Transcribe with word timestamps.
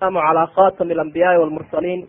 am 0.00 0.14
calى 0.14 0.46
khatami 0.54 0.92
alambiyaai 0.94 1.38
walmursaliin 1.38 2.08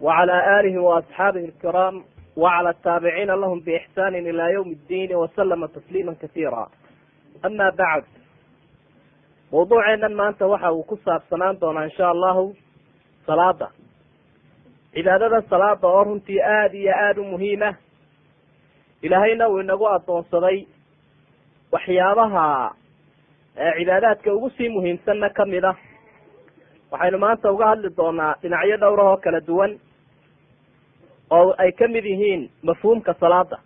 wacala 0.00 0.36
alihi 0.58 0.78
waasxaabihi 0.78 1.46
alkiraam 1.46 2.04
wacala 2.36 2.70
ataabiciina 2.70 3.36
lahum 3.36 3.60
biixsani 3.66 4.18
ila 4.18 4.50
ywm 4.56 4.68
اddiin 4.76 5.14
waslama 5.22 5.68
tasliima 5.68 6.14
kasiira 6.14 6.66
ama 7.42 7.70
bacd 7.80 8.06
mawduuceennan 9.52 10.14
maanta 10.14 10.46
waxa 10.46 10.72
uu 10.72 10.82
ku 10.82 10.96
saabsanaan 11.04 11.60
doonaa 11.60 11.84
insha 11.88 12.08
allahu 12.14 12.56
salaada 13.26 13.68
cibaadada 14.94 15.42
salaada 15.50 15.88
oo 15.88 16.04
runtii 16.04 16.40
aada 16.40 16.74
iyo 16.78 16.92
aada 17.04 17.20
u 17.20 17.24
muhiima 17.24 17.74
ilaahayna 19.02 19.48
uu 19.48 19.60
inagu 19.60 19.88
addoonsaday 19.88 20.66
waxyaabaha 21.72 22.46
cibaadaadka 23.78 24.34
ugu 24.34 24.50
sii 24.50 24.68
muhiimsanna 24.68 25.30
ka 25.30 25.44
mid 25.46 25.64
ah 25.64 25.76
waxaynu 26.96 27.18
maanta 27.18 27.52
uga 27.52 27.66
hadli 27.70 27.90
doonaa 27.96 28.34
dhinacyo 28.42 28.76
dhowrah 28.82 29.06
oo 29.12 29.16
kala 29.24 29.40
duwan 29.46 29.72
oo 31.30 31.54
ay 31.58 31.72
ka 31.72 31.88
mid 31.88 32.04
yihiin 32.04 32.50
mafhuumka 32.62 33.14
salaada 33.20 33.58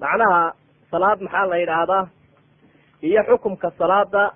macnaha 0.00 0.52
salaad 0.90 1.20
maxaa 1.20 1.46
la 1.50 1.56
yidhaahdaa? 1.56 2.04
Iyo 3.02 3.22
xukumka 3.28 3.70
salaada 3.78 4.32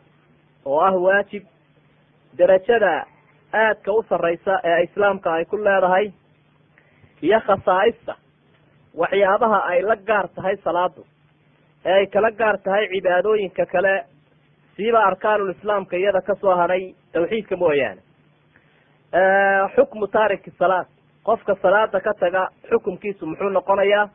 oo 0.64 0.80
ah 0.80 0.92
waajib 1.04 1.44
derajada 2.38 3.06
aadka 3.52 3.92
u 3.92 4.02
sarreysa 4.08 4.60
ee 4.64 4.82
islaamka 4.84 5.32
ay 5.34 5.44
ku 5.44 5.56
leedahay 5.56 6.06
iyo 7.22 7.40
khasaa'ista 7.46 8.14
waxyaabaha 8.94 9.58
ay 9.70 9.80
la 9.82 9.96
gaar 9.96 10.28
tahay 10.36 10.56
salaadu 10.64 11.02
ee 11.84 11.92
ay 11.98 12.06
kala 12.06 12.30
gaar 12.30 12.56
tahay 12.64 12.88
cibaadooyinka 12.92 13.66
kale 13.66 13.94
siiba 14.76 15.00
arkaanul 15.06 15.50
islaamka 15.50 15.96
iyada 15.96 16.20
ka 16.20 16.34
soo 16.40 16.54
hadhay 16.56 16.94
tawxiidka 17.12 17.56
mooyaane. 17.56 18.00
Xukmu 19.76 20.06
taariki 20.06 20.50
salaad. 20.58 20.86
Qofka 21.24 21.54
salaada 21.62 22.00
ka 22.00 22.12
taga 22.20 22.48
xukumkiisu 22.70 23.26
muxuu 23.26 23.48
noqonayaa? 23.50 24.08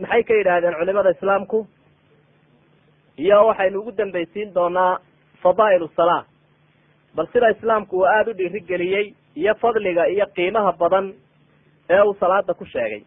Maxay 0.00 0.22
ka 0.24 0.34
yidhaahdeen 0.34 0.74
culimada 0.78 1.10
islaamku? 1.10 1.66
Iyo 3.18 3.46
waxaynu 3.46 3.78
ugu 3.80 3.92
dambaysiin 3.98 4.54
doonaa 4.54 4.98
fadaa'ilu 5.42 5.88
salaa 5.96 6.24
bal 7.16 7.26
sida 7.32 7.48
islaamku 7.50 7.96
uu 7.98 8.04
aada 8.06 8.30
u 8.30 8.34
dhiirigeliyey 8.38 9.14
iyo 9.36 9.54
fadliga 9.54 10.04
iyo 10.06 10.26
qiimaha 10.36 10.72
badan 10.78 11.14
ee 11.90 12.00
uu 12.02 12.14
salaada 12.20 12.54
ku 12.54 12.64
sheegay. 12.64 13.02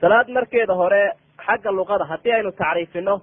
Salaad 0.00 0.28
markeeda 0.28 0.74
hore 0.74 1.12
xagga 1.46 1.70
luqada 1.72 2.04
haddii 2.04 2.32
aynu 2.32 2.52
tacriifino 2.52 3.20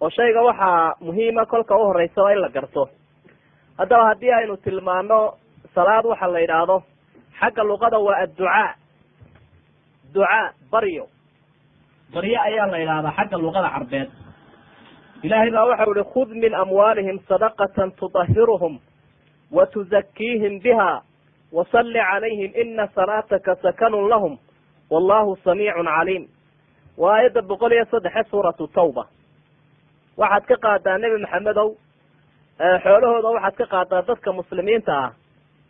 oo 0.00 0.10
shayga 0.10 0.42
waxaa 0.42 0.94
muhiima 1.00 1.46
kolka 1.46 1.76
u 1.76 1.84
horeysa 1.88 2.22
waa 2.22 2.32
in 2.32 2.40
la 2.40 2.48
garto. 2.48 2.88
Haddaba 3.78 4.04
haddii 4.10 4.32
aynu 4.32 4.56
tilmaano 4.56 5.34
salaad 5.74 6.04
waxa 6.04 6.26
la 6.32 6.38
yidhaahdo 6.40 6.82
xagga 7.40 7.62
luqada 7.64 7.98
waa 7.98 8.16
adducaa. 8.24 8.74
Ducaa 10.14 10.52
baryo. 10.70 11.04
Baryo 12.14 12.40
ayaa 12.42 12.66
la 12.66 12.78
yidhahdaa 12.78 13.12
xagga 13.16 13.36
luqada 13.38 13.70
carbeed. 13.70 14.08
Ilaahay 15.22 15.50
baa 15.50 15.64
waxau 15.70 15.92
ihi 15.94 16.04
khud 16.12 16.28
min 16.42 16.54
amwaalihim 16.54 17.18
sadaqatan 17.28 17.92
tudahiruhum 17.98 18.78
wa 19.50 19.66
tuzakiihim 19.66 20.60
biha 20.62 21.02
wasalli 21.52 21.98
calayhim 22.10 22.52
ina 22.62 22.86
salaataka 22.94 23.56
sakanun 23.62 24.08
lahum 24.08 24.38
wallahu 24.90 25.36
samiicun 25.44 25.86
caliim. 25.86 26.24
Waa 26.96 27.16
aayadda 27.16 27.42
boqol 27.42 27.72
iyo 27.72 27.84
saddexe 27.90 28.24
suuratu 28.30 28.68
tawba 28.68 29.04
waxaad 30.20 30.44
ka 30.50 30.56
qaadaa 30.64 30.98
nebi 30.98 31.18
maxamedow 31.24 31.68
xoolahooda 32.84 33.28
waxaad 33.36 33.56
ka 33.60 33.66
qaadaa 33.74 34.02
dadka 34.08 34.32
muslimiinta 34.32 34.92
ah 35.04 35.10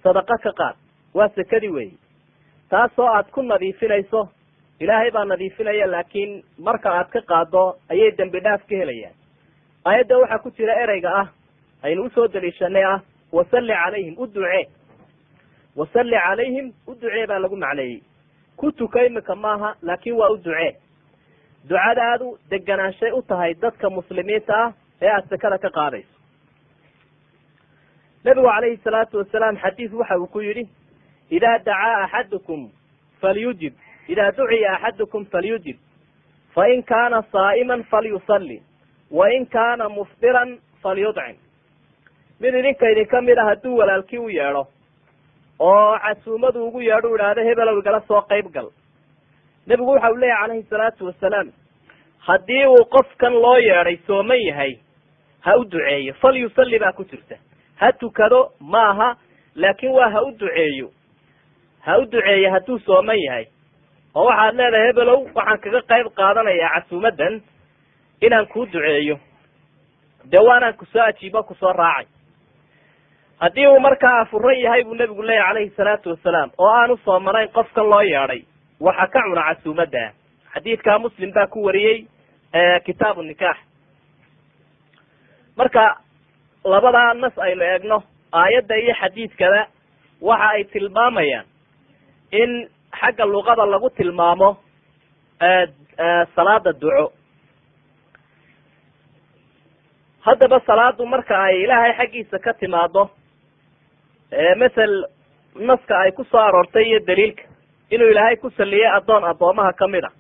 sadaqo 0.03 0.37
ka 0.45 0.53
qaad 0.61 0.77
waa 1.15 1.29
sekadii 1.37 1.73
weyi 1.77 1.93
taasoo 2.71 3.09
aad 3.17 3.31
ku 3.35 3.43
nadiifinayso 3.43 4.29
ilaahay 4.81 5.11
baa 5.11 5.25
nadiifinaya 5.25 5.87
laakiin 5.95 6.43
marka 6.59 6.89
aad 6.99 7.09
ka 7.15 7.21
qaado 7.31 7.63
ayay 7.91 8.11
dembi 8.19 8.41
dhaaf 8.41 8.63
ka 8.69 8.75
helayaan. 8.77 9.15
Aayadda 9.85 10.19
waxaa 10.19 10.39
ku 10.45 10.51
jira 10.57 10.75
ereyga 10.83 11.11
ah 11.23 11.29
aynu 11.83 12.03
u 12.07 12.11
soo 12.15 12.29
daliishanay 12.29 12.85
ah 12.85 13.01
wasalli 13.33 13.75
calayhim 13.83 14.15
u 14.19 14.27
ducee. 14.27 14.65
Wasalli 15.77 16.17
calayhim 16.27 16.67
u 16.87 16.95
ducee 16.95 17.27
baa 17.27 17.39
lagu 17.39 17.57
macneeyey. 17.57 18.01
Ku 18.57 18.73
tuka 18.73 19.05
imika 19.07 19.35
maaha 19.35 19.75
laakin 19.83 20.15
waa 20.17 20.31
u 20.31 20.37
ducee 20.37 20.77
ducadaadu 21.69 22.39
deganaanshay 22.51 23.11
u 23.13 23.23
tahay 23.23 23.55
dadka 23.55 23.91
muslimiinta 23.91 24.55
ah 24.65 24.73
ee 25.03 25.09
aad 25.17 25.29
sekada 25.31 25.59
ka 25.59 25.71
qaadayso. 25.79 26.15
Nebigu 28.25 28.47
calayhi 28.49 28.77
salaatu 28.85 29.19
wasalaam 29.19 29.57
xadiis 29.65 29.93
waxa 29.93 30.19
uu 30.19 30.27
ku 30.27 30.41
yidhi 30.41 30.65
idaa 31.31 31.59
dacaa 31.59 32.05
axadukum 32.05 32.71
falyujib 33.21 33.75
idaa 34.09 34.31
duciya 34.37 34.73
axadukum 34.77 35.25
falyujib. 35.33 35.77
Fain 36.55 36.83
kaana 36.83 37.23
saa'iman 37.33 37.83
falyusalli 37.91 38.63
wain 39.11 39.47
kaana 39.47 39.89
mufdiran 39.89 40.59
falyudcim 40.83 41.37
mid 42.41 42.55
idinka 42.55 42.91
idinka 42.93 43.21
mid 43.23 43.39
a 43.39 43.45
hadduu 43.51 43.77
walaalkii 43.81 44.19
u 44.19 44.29
yeedho 44.31 44.63
oo 45.59 45.99
casuumadu 46.05 46.67
ugu 46.69 46.81
yeedho 46.89 47.11
u 47.13 47.17
idhaahdo 47.17 47.43
hebelow 47.49 47.79
igala 47.79 48.01
soo 48.09 48.21
qayb 48.31 48.49
gal 48.57 48.69
nebigu 49.67 49.91
waxa 49.91 50.11
uu 50.11 50.17
leeyahy 50.17 50.41
calayhi 50.43 50.67
salaatu 50.71 51.07
wasalaam 51.07 51.49
haddii 52.27 52.67
uu 52.67 52.85
qofkan 52.95 53.33
loo 53.45 53.57
yeedhay 53.59 53.97
sooman 54.07 54.41
yahay 54.49 54.73
ha 55.41 55.57
u 55.57 55.65
duceeyo 55.65 56.15
fal 56.15 56.37
yusalli 56.37 56.79
baa 56.79 56.93
ku 56.93 57.05
jirta. 57.05 57.37
Ha 57.81 57.93
tukado 57.93 58.53
maaha 58.61 59.17
laakin 59.55 59.91
waa 59.93 60.11
ha 60.11 60.23
u 60.23 60.31
duceeyo. 60.39 60.91
Ha 61.81 61.99
u 61.99 62.05
duceeyo 62.07 62.51
hadduu 62.51 62.79
sooman 62.79 63.19
yahay. 63.19 63.47
Oo 64.15 64.25
waxaad 64.27 64.55
leedahay 64.57 64.87
hebelow 64.87 65.21
waxaan 65.35 65.59
kaga 65.61 65.81
qayb 65.91 66.07
qaadanayaa 66.17 66.81
casuumadan 66.81 67.43
inaan 68.21 68.47
kuu 68.47 68.67
duceeyo. 68.67 69.19
Dee 70.31 70.41
waanaan 70.49 70.75
ku 70.77 70.85
soo 70.87 71.03
ajiibo 71.03 71.43
ku 71.43 71.55
soo 71.55 71.73
raacay. 71.73 72.07
Haddii 73.41 73.67
uu 73.67 73.81
markaa 73.81 74.21
afuran 74.21 74.59
yahay 74.61 74.85
buu 74.85 74.95
nebigu 74.95 75.23
leeyahy 75.23 75.49
calayhi 75.49 75.71
salaatu 75.77 76.11
wasalaam 76.11 76.51
oo 76.59 76.69
aanu 76.69 76.97
soomanayn 77.05 77.49
qofkan 77.53 77.87
loo 77.91 78.03
yeedhay 78.03 78.43
waxa 78.81 79.07
ka 79.13 79.21
cuna 79.23 79.43
casuumada. 79.49 80.13
Xadiidkaa 80.55 80.99
muslim 80.99 81.33
baa 81.35 81.47
ku 81.47 81.63
wariyey 81.65 82.07
kitaabu 82.85 83.23
nikaax. 83.23 83.57
Marka 85.57 85.97
labadaa 86.65 87.15
nas 87.15 87.39
aynu 87.39 87.63
eegno 87.65 88.03
aayadda 88.33 88.75
iyo 88.77 88.95
xadiidkada 89.01 89.67
waxa 90.21 90.49
ay 90.55 90.65
tilmaamayaan 90.65 91.47
in 92.33 92.69
xagga 93.01 93.25
luqada 93.25 93.67
lagu 93.67 93.91
tilmaamo 93.91 94.57
salaada 96.35 96.73
duco. 96.73 97.13
Haddaba 100.27 100.61
salaadu 100.67 101.07
marka 101.07 101.35
ay 101.47 101.63
ilaahay 101.65 101.93
xaggiisa 101.99 102.39
ka 102.45 102.53
timaado 102.61 103.11
masel 104.59 104.93
naska 105.69 105.95
ay 106.05 106.13
ku 106.13 106.25
soo 106.25 106.39
aroortay 106.41 106.85
iyo 106.85 107.01
daliilka 107.07 107.43
inuu 107.91 108.11
ilaahay 108.11 108.37
ku 108.37 108.51
saliyey 108.51 108.89
addoon 108.97 109.25
addoomaha 109.25 109.73
ka 109.73 109.87
mid 109.89 110.05
a 110.05 110.11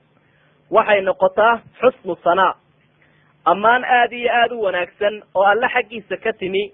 waxay 0.70 1.00
noqotaa 1.00 1.60
xusnu 1.80 2.16
sanaa 2.24 2.54
ammaan 3.44 3.84
aada 3.84 4.16
iyo 4.16 4.30
aada 4.32 4.54
u 4.54 4.62
wanaagsan 4.62 5.22
oo 5.34 5.42
alle 5.44 5.68
xaggiisa 5.74 6.16
ka 6.24 6.32
timi 6.32 6.72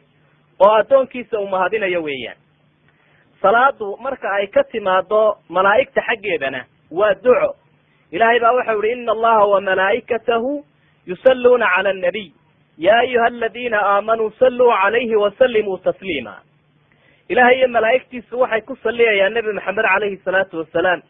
oo 0.60 0.72
addoonkiisa 0.80 1.40
uu 1.40 1.46
mahadinayo 1.48 2.02
weeyaan. 2.02 2.36
Salaadu 3.42 3.96
marka 4.00 4.30
ay 4.38 4.46
ka 4.46 4.62
timaado 4.64 5.36
malaa'igta 5.48 6.00
xaggeedana 6.08 6.64
waa 6.90 7.14
duco. 7.14 7.56
Ilaahay 8.12 8.40
baa 8.40 8.52
waxau 8.52 8.82
ihi 8.84 8.92
ina 8.92 9.12
allaha 9.12 9.44
wamalaa'ikatahu 9.46 10.64
yusalluuna 11.06 11.66
cala 11.76 11.90
annabiy 11.90 12.30
ya 12.78 12.98
ayuha 12.98 13.26
aladiina 13.26 13.78
aamanuu 13.82 14.30
salluu 14.38 14.70
calayhi 14.82 15.16
wasallimuu 15.16 15.78
tasliima 15.78 16.34
ilahay 17.32 17.56
iyo 17.58 17.68
malaa'igtiisu 17.68 18.34
waxay 18.42 18.60
ku 18.68 18.74
salliyayaan 18.84 19.32
nebi 19.36 19.52
maxamed 19.58 19.84
calayhi 19.88 20.16
salaatu 20.24 20.58
wasalaam. 20.62 21.00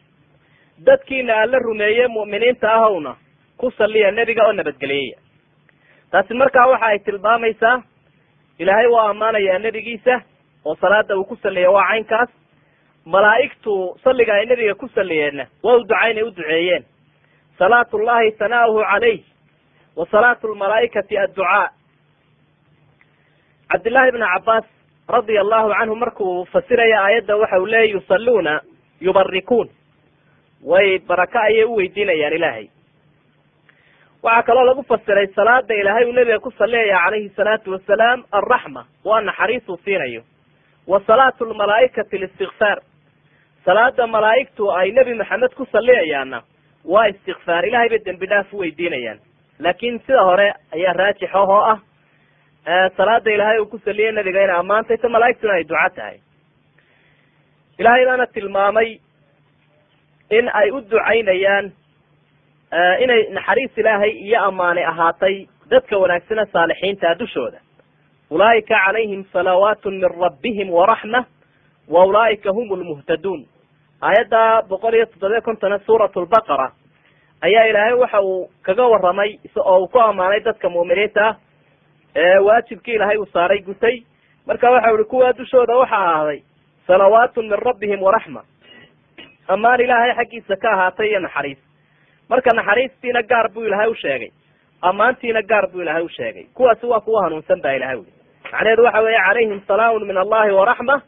Dadkiina 0.87 1.33
alla 1.43 1.59
rumeeye 1.59 2.07
mu'miniinta 2.07 2.67
ahowna 2.77 3.15
ku 3.57 3.71
salliya 3.77 4.11
nebiga 4.11 4.43
oo 4.47 4.53
nabadgeliyaya 4.53 5.17
taasi 6.11 6.33
markaa 6.33 6.67
waxa 6.71 6.85
ay 6.91 6.99
tilmaamaysaa 6.99 7.81
ilaahay 8.59 8.87
waa 8.95 9.09
ammaanayaa 9.13 9.59
nebigiisa 9.65 10.15
oo 10.65 10.75
salaada 10.81 11.17
uu 11.17 11.25
ku 11.25 11.35
salliya 11.43 11.71
waa 11.71 11.87
caynkaas. 11.89 12.29
Malaa'igtu 13.05 13.73
salliga 14.03 14.33
ay 14.33 14.45
nebiga 14.45 14.73
ku 14.75 14.87
salliyeenna 14.95 15.45
waa 15.63 15.75
u 15.75 15.83
ducaynay 15.83 16.23
u 16.23 16.31
duceeyeen. 16.31 16.83
Salaatu 17.59 17.97
llahi 17.99 18.31
tanaa'uhu 18.39 18.81
calayh 18.91 19.19
wa 19.95 20.05
salaatu 20.11 20.47
lmalaa'ikati 20.53 21.17
adducaa. 21.17 21.67
Cabdillahi 23.71 24.11
bna 24.15 24.27
cabbaas 24.33 24.65
radia 25.09 25.41
allahu 25.41 25.69
canhu 25.73 25.95
markuu 25.95 26.45
fasiraya 26.45 27.01
aayadda 27.03 27.35
waxa 27.37 27.59
uu 27.59 27.65
leeyay 27.65 27.91
yusalluuna 27.91 28.61
yubarikuun 29.01 29.69
way 30.63 30.99
baraka 30.99 31.39
ayay 31.41 31.63
u 31.65 31.75
weydiinayaan 31.75 32.33
ilaahay. 32.33 32.67
Waxaa 34.23 34.43
kaloo 34.43 34.63
lagu 34.65 34.83
fasiray 34.83 35.27
salaada 35.35 35.73
ilaahay 35.75 36.05
uu 36.05 36.13
nebiga 36.13 36.39
ku 36.39 36.51
saliyaya 36.51 36.99
calayhi 37.05 37.29
salaatu 37.35 37.71
wasalaam 37.71 38.23
alraxma 38.31 38.85
waa 39.05 39.21
naxariisuu 39.21 39.77
siinayo. 39.83 40.21
Wa 40.87 40.99
salaatu 41.07 41.45
lmalaa'ikati 41.45 42.17
listikfaar 42.17 42.79
salaada 43.65 44.07
malaa'igtu 44.07 44.71
ay 44.71 44.91
nebi 44.91 45.13
maxamed 45.13 45.53
ku 45.55 45.65
salliyayaanna 45.71 46.41
waa 46.85 47.07
istikfaar 47.07 47.65
ilahay 47.67 47.89
bay 47.89 47.99
dembi 48.05 48.25
dhaaf 48.27 48.53
u 48.53 48.57
weydiinayaan. 48.63 49.19
Laakin 49.59 49.99
sida 49.99 50.23
hore 50.23 50.53
ayaa 50.71 50.93
raajix 50.93 51.35
oo 51.35 51.59
ah 51.71 51.79
salaada 52.97 53.31
ilaahay 53.31 53.59
uu 53.59 53.65
ku 53.71 53.77
saliyay 53.85 54.11
nabiga 54.11 54.43
inay 54.43 54.55
ammaantay 54.59 54.97
ta 54.97 55.09
malaa'igtuna 55.09 55.53
ay 55.53 55.63
duco 55.63 55.89
tahay. 55.95 56.17
Ilaahay 57.79 58.05
baana 58.05 58.25
tilmaamay 58.27 58.99
in 60.29 60.49
ay 60.53 60.71
u 60.71 60.81
ducaynayaan 60.81 61.71
inay 63.03 63.21
naxariis 63.35 63.77
ilaahay 63.77 64.11
iyo 64.11 64.39
ammaani 64.47 64.83
ahaatay 64.83 65.47
dadka 65.69 65.97
wanaagsane 65.97 66.45
saalixiinta 66.53 67.15
dushooda. 67.19 67.59
Ulaa'ika 68.31 68.75
calayhim 68.85 69.25
salawaatu 69.33 69.91
min 69.91 70.01
rabbihim 70.23 70.69
waraxma 70.71 71.25
wa 71.87 72.05
ulaa'ika 72.05 72.49
hum 72.55 72.69
lmuhtaduun 72.79 73.45
aayadda 74.01 74.41
boqol 74.69 74.93
iyo 74.95 75.05
toddobiya 75.05 75.41
kontona 75.41 75.79
suurat 75.85 76.15
lbaqara 76.15 76.71
ayaa 77.41 77.65
ilaahay 77.69 77.93
waxa 77.93 78.21
uu 78.21 78.49
kaga 78.63 78.83
waramay 78.87 79.37
oo 79.59 79.79
uu 79.83 79.87
ku 79.87 79.99
ammaanay 79.99 80.39
dadka 80.39 80.69
mu'miniinta 80.69 81.21
ah 81.27 81.35
ee 82.15 82.37
waajibkii 82.47 82.95
ilaahay 82.95 83.17
uu 83.17 83.25
saaray 83.33 83.59
gutay. 83.69 83.95
Marka 84.47 84.71
waxa 84.71 84.93
uhi 84.93 85.03
kuwaa 85.03 85.33
dushooda 85.33 85.75
waxa 85.81 85.95
ahaaday 85.97 86.39
salawaatun 86.87 87.47
min 87.49 87.59
rabbihim 87.67 88.01
waraxma 88.07 88.41
ammaan 89.47 89.81
ilaahay 89.85 90.13
xaggiisa 90.19 90.55
ka 90.63 90.69
ahaatay 90.75 91.07
iyo 91.09 91.19
naxariis. 91.19 91.57
Marka 92.29 92.49
naxariistiina 92.59 93.21
gaar 93.31 93.49
buu 93.53 93.65
ilaahay 93.65 93.87
u 93.87 93.95
sheegay. 94.03 94.29
Ammaantiina 94.81 95.41
gaar 95.51 95.67
buu 95.71 95.81
ilaahay 95.81 96.03
u 96.03 96.09
sheegay. 96.09 96.43
Kuwaasi 96.53 96.85
waa 96.85 96.99
kuwa 96.99 97.23
hanuunsan 97.23 97.61
baa 97.61 97.71
ilahay 97.79 97.95
uli 97.97 98.11
macnaheedu 98.51 98.83
waxa 98.83 99.01
weeye 99.01 99.19
calayhim 99.27 99.61
salaamun 99.67 100.05
min 100.07 100.17
allahi 100.17 100.51
waraxma 100.51 101.01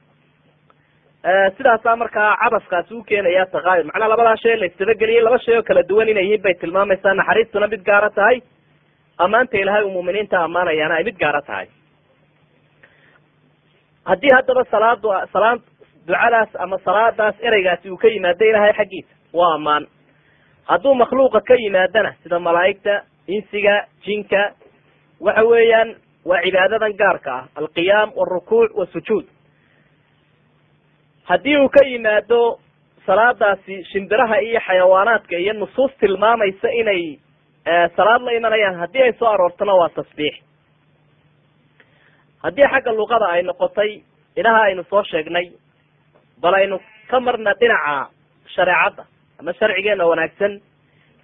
sidaasaa 1.58 1.96
markaa 1.96 2.38
cabaskaasi 2.44 2.94
u 2.94 3.04
keenaya 3.10 3.46
takaayur 3.46 3.86
macnaa 3.90 4.08
labadaa 4.12 4.38
shay 4.44 4.56
la 4.62 4.66
isdabageliyey 4.70 5.22
laba 5.26 5.40
shay 5.46 5.58
oo 5.58 5.64
kala 5.70 5.84
duwan 5.90 6.10
inay 6.10 6.24
yihiin 6.24 6.42
bay 6.46 6.54
tilmaamaysaa. 6.62 7.14
Naxariistuna 7.20 7.68
mid 7.74 7.84
gaara 7.90 8.10
tahay 8.10 8.38
ammaanta 9.18 9.58
ilaahay 9.58 9.84
uu 9.84 9.92
muuminiinta 9.96 10.38
ammaanayaana 10.44 10.96
ay 11.00 11.04
mid 11.04 11.18
gaara 11.20 11.42
tahay. 11.42 11.68
Haddii 14.06 14.30
haddaba 14.36 14.64
salaadu 14.72 15.10
salaad 15.34 15.62
ducadaas 16.08 16.50
ama 16.60 16.78
salaadaas 16.86 17.36
ereygaasi 17.48 17.90
uu 17.92 17.98
ka 17.98 18.08
yimaado 18.08 18.46
ilaahay 18.46 18.74
xaggiisa 18.80 19.14
waa 19.34 19.54
ammaan. 19.56 19.88
Hadduu 20.70 20.94
makhluuqa 20.96 21.42
ka 21.48 21.56
yimaadana 21.64 22.14
sida 22.24 22.40
malaa'igta 22.40 23.02
insiga 23.28 23.76
jinka 24.06 24.42
waxa 25.20 25.44
weeyaan 25.52 25.96
waa 26.26 26.42
cibaadadan 26.46 26.94
gaarka 27.02 27.32
ah 27.38 27.44
alqiyaam 27.60 28.12
walrukuuc 28.16 28.72
wasujuud 28.78 29.26
haddii 31.30 31.58
uu 31.58 31.70
ka 31.70 31.82
yimaado 31.86 32.60
salaadaasi 33.06 33.84
shimbiraha 33.92 34.38
iyo 34.42 34.60
xayawaanaadka 34.68 35.38
iyo 35.38 35.54
nusuus 35.54 35.92
tilmaamaysa 36.00 36.70
inay 36.82 37.18
salaad 37.96 38.22
la 38.22 38.32
imanayaan 38.32 38.76
haddii 38.80 39.02
ay 39.04 39.14
soo 39.20 39.28
aroortona 39.30 39.74
waa 39.76 39.90
tasbiix. 39.90 40.36
Haddii 42.44 42.68
xagga 42.72 42.92
luqada 42.94 43.26
ay 43.36 43.44
noqotay 43.44 44.02
inaha 44.36 44.62
aynu 44.68 44.84
soo 44.90 45.04
sheegnay 45.04 45.52
bal 46.42 46.54
aynu 46.54 46.80
ka 47.10 47.20
marna 47.20 47.54
dhinaca 47.60 48.10
shareecadda 48.56 49.04
ama 49.40 49.54
sharcigeena 49.60 50.06
wanaagsan 50.06 50.62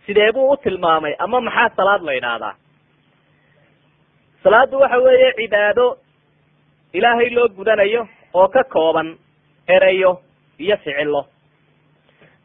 sidee 0.05 0.31
buu 0.33 0.51
u 0.51 0.57
tilmaamay 0.57 1.13
ama 1.19 1.41
maxaa 1.41 1.69
salaad 1.77 2.01
la 2.01 2.13
yidhaahdaa? 2.13 2.55
Salaaddu 4.43 4.79
waxa 4.79 4.97
weeye 5.05 5.33
cibaado 5.37 5.97
ilaahay 6.93 7.29
loo 7.29 7.47
gudanayo 7.49 8.07
oo 8.33 8.47
ka 8.47 8.63
kooban 8.63 9.17
ereyo 9.67 10.21
iyo 10.59 10.77
ficilo 10.77 11.25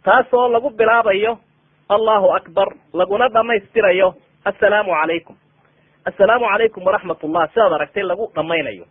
taasoo 0.05 0.49
lagu 0.49 0.71
bilaabayo 0.71 1.39
allahu 1.88 2.33
akbar 2.35 2.69
laguna 2.93 3.29
dhamaystirayo 3.29 4.15
assalaamu 4.44 4.91
calaykum 4.91 5.37
assalaamu 6.09 6.47
calaykum 6.53 6.83
waraxmat 6.88 7.25
ullah 7.25 7.44
sidaad 7.55 7.73
aragtay 7.79 8.03
lagu 8.03 8.27
dhamaynayo 8.35 8.87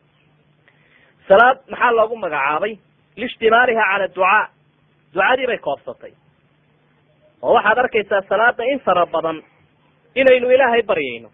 salaad 1.28 1.58
maxaa 1.72 1.92
loogu 1.98 2.16
magacaabay? 2.16 2.74
Liishtimaaliha 3.18 3.84
cala 3.92 4.08
ducaa. 4.08 4.50
Ducadii 5.14 5.48
bay 5.48 5.58
koobsatay. 5.58 6.14
Oo 7.42 7.54
waxaad 7.56 7.78
arkaysaa 7.84 8.22
salaada 8.30 8.64
in 8.72 8.80
fara 8.80 9.06
badan 9.06 9.42
inaynu 10.16 10.52
ilaahay 10.56 10.84
baryayno. 10.84 11.30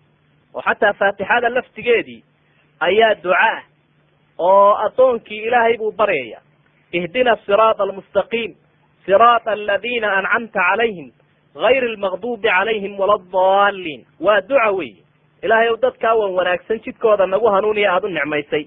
Oo 0.54 0.62
xataa 0.62 0.94
faatixada 0.94 1.50
laftigeedii 1.56 2.24
ayaa 2.80 3.16
ducaah 3.24 3.64
oo 4.38 4.74
addoonkii 4.86 5.44
ilaahay 5.48 5.78
buu 5.78 5.92
baryaya. 5.92 6.40
Ihdina 6.94 7.36
siraata 7.46 7.84
almustaqiim 7.84 8.56
siraata 9.06 9.52
aladina 9.52 10.08
ancamta 10.18 10.60
calayhim 10.70 11.12
gayr 11.56 11.84
almaqdubi 11.84 12.48
calayhim 12.48 12.98
wala 13.00 13.14
adaliin 13.20 14.06
waa 14.20 14.42
duca 14.42 14.72
wey 14.72 14.96
ilaahay 15.44 15.70
ow 15.70 15.78
dadkaa 15.82 16.16
wan 16.16 16.32
wanaagsan 16.32 16.80
jidkooda 16.86 17.28
nagu 17.28 17.48
hanuuniya 17.48 17.94
aada 17.94 18.08
u 18.08 18.10
nicmaysay. 18.12 18.66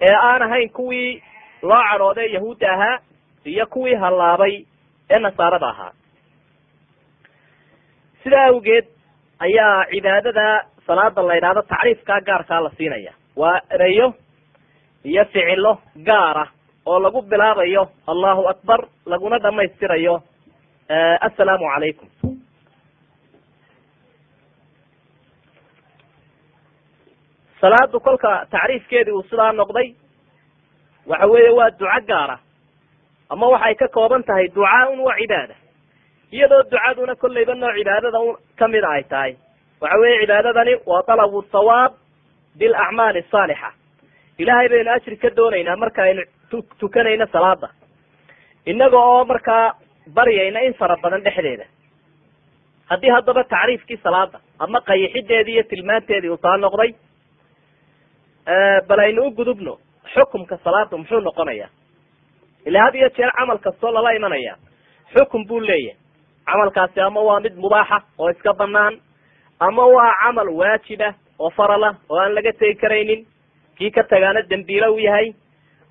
ee 0.00 0.14
aan 0.14 0.42
ahayn 0.42 0.70
kuwii 0.70 1.22
loo 1.62 1.82
cadhoodee 1.90 2.32
yahuudda 2.32 2.72
ahaa 2.72 2.98
iyo 3.44 3.66
kuwii 3.66 3.94
hallaabay 3.94 4.64
ee 5.10 5.18
nasaarada 5.18 5.66
ahaa. 5.68 5.92
sidaa 8.22 8.46
awgeed 8.46 8.86
ayaa 9.38 9.84
cibaadada 9.90 10.64
salaada 10.86 11.22
la 11.22 11.34
yidhahdo 11.34 11.62
tacriifkaa 11.62 12.20
gaarkaa 12.20 12.60
la 12.60 12.70
siinaya. 12.76 13.12
waa 13.36 13.60
ereyo 13.70 14.14
iyo 15.04 15.24
ficilo 15.24 15.78
gaara 16.04 16.46
oo 16.86 16.98
lagu 17.00 17.22
bilaabayo 17.22 17.88
allahu 18.06 18.48
akbar 18.48 18.88
laguna 19.06 19.38
dhamaystirayo 19.38 20.22
assalaamu 21.26 21.66
calaykum 21.72 22.08
salaadu 27.60 28.00
kolka 28.06 28.32
tacriifkeedii 28.50 29.12
uu 29.18 29.22
sidaa 29.30 29.52
noqday 29.60 29.88
waxa 31.10 31.26
weeye 31.32 31.50
waa 31.58 31.70
duco 31.78 32.00
gaara 32.08 32.36
ama 33.32 33.46
waxay 33.54 33.74
ka 33.74 33.88
kooban 33.96 34.22
tahay 34.24 34.48
ducaaun 34.54 34.98
wa 35.06 35.14
cibaada. 35.18 35.54
Iyadoo 36.32 36.62
ducaduna 36.70 37.14
kollayba 37.22 37.54
noo 37.54 37.72
cibaadada 37.78 38.18
kamida 38.58 38.88
ay 38.96 39.02
tahay. 39.12 39.32
Waxa 39.80 39.98
weeye 40.00 40.20
cibaadadani 40.22 40.74
waa 40.86 41.02
talabu 41.08 41.42
thawaab 41.52 41.92
bilacmaali 42.58 43.18
asaalixa 43.24 43.70
ilaahay 44.38 44.68
baynu 44.68 44.90
ajri 44.96 45.16
ka 45.22 45.30
doonaynaa 45.36 45.76
marka 45.76 46.02
aynu 46.02 46.22
tu 46.50 46.62
tukanayno 46.80 47.26
salaada 47.32 47.68
innaga 48.66 48.96
oo 48.98 49.24
markaa 49.24 49.74
baryayna 50.14 50.60
in 50.66 50.74
fara 50.74 50.96
badan 51.02 51.22
dhexdeeda. 51.24 51.64
Haddii 52.90 53.10
haddaba 53.14 53.44
tacriifkii 53.44 53.96
salaada 54.02 54.38
ama 54.58 54.80
qayixideedii 54.80 55.52
iyo 55.54 55.62
tilmaanteedii 55.62 56.30
uu 56.30 56.36
taa 56.36 56.56
noqday 56.56 56.90
bal 58.88 58.98
aynu 59.00 59.22
u 59.26 59.30
gudubno 59.30 59.78
xukumka 60.14 60.56
salaada 60.64 60.96
muxuu 60.96 61.20
noqonaya. 61.20 61.68
Ila 62.66 62.82
had 62.84 62.94
iyo 62.94 63.08
jeer 63.16 63.30
camal 63.38 63.58
kastoo 63.58 63.90
lala 63.92 64.14
imanaya 64.16 64.56
xukum 65.14 65.44
buu 65.46 65.60
leeyahay. 65.60 65.96
Camalkaasi 66.46 67.00
ama 67.00 67.20
waa 67.22 67.40
mid 67.40 67.54
mubaaxa 67.56 68.02
oo 68.18 68.30
iska 68.30 68.52
banaan 68.54 68.98
ama 69.60 69.86
waa 69.86 70.14
camal 70.22 70.48
waajiba 70.48 71.14
oo 71.38 71.50
farala 71.50 71.94
oo 72.08 72.18
aan 72.18 72.34
laga 72.34 72.52
tegi 72.52 72.74
karaynin 72.80 73.26
kii 73.78 73.90
ka 73.90 74.02
tagaana 74.04 74.42
dembiilo 74.42 74.94
u 74.94 74.98
yahay 74.98 75.32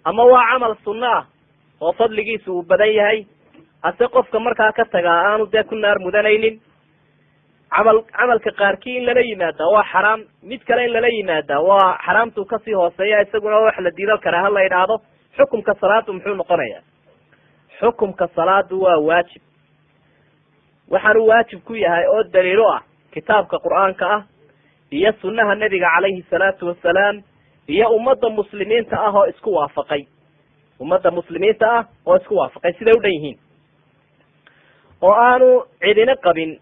ama 0.04 0.24
waa 0.26 0.46
camal 0.52 0.76
sunno 0.84 1.08
ah 1.08 1.26
oo 1.82 1.94
fadligiisu 1.94 2.52
uu 2.54 2.64
badan 2.64 2.92
yahay 2.94 3.26
hase 3.84 4.08
qofka 4.08 4.40
markaa 4.40 4.72
ka 4.72 4.86
tagaa 4.86 5.20
aanu 5.34 5.46
dee 5.52 5.64
ku 5.64 5.76
naar 5.76 6.00
mudanaynin. 6.00 6.60
Camal 7.70 8.02
camalka 8.18 8.52
qaarkii 8.52 8.98
in 8.98 9.06
lala 9.06 9.22
yimaada 9.22 9.66
waa 9.74 9.84
xaraam. 9.92 10.22
Mid 10.44 10.62
kale 10.68 10.86
in 10.86 10.94
lala 10.94 11.08
yimaada 11.08 11.60
waa 11.62 11.98
xaraamtuu 12.06 12.46
ka 12.46 12.58
sii 12.66 12.74
hooseeya 12.74 13.22
isaguna 13.22 13.60
wax 13.66 13.78
la 13.80 13.92
diido 13.92 14.18
karaa 14.18 14.42
ha 14.44 14.50
la 14.50 14.62
yidhaahdo. 14.64 14.96
Xukumka 15.38 15.74
salaadu 15.82 16.14
muxuu 16.14 16.36
noqonaya 16.36 16.82
xukumka 17.80 18.28
salaadu 18.36 18.82
waa 18.82 18.98
waajib. 19.08 19.42
Waxaanu 20.90 21.26
waajib 21.28 21.60
ku 21.66 21.74
yahay 21.76 22.06
oo 22.08 22.24
daliilo 22.34 22.68
ah 22.74 22.82
kitaabka 23.14 23.58
qur'aanka 23.64 24.06
ah 24.16 24.22
iyo 24.92 25.12
sunnaha 25.22 25.56
nebiga 25.56 25.88
calayhi 25.96 26.26
salaatu 26.30 26.68
wasalaam 26.68 27.22
iyo 27.68 27.88
ummadda 27.96 28.30
muslimiinta 28.30 28.98
ah 28.98 29.14
oo 29.14 29.26
isku 29.30 29.54
waafaqay. 29.54 30.04
Ummadda 30.80 31.12
muslimiinta 31.12 31.66
ah 31.78 31.84
oo 32.06 32.18
isku 32.18 32.36
waafaqay 32.36 32.74
siday 32.74 32.94
u 32.98 33.02
dhan 33.02 33.12
yihiin 33.14 33.38
oo 35.02 35.14
aanu 35.14 35.50
cidina 35.82 36.16
qabin 36.16 36.60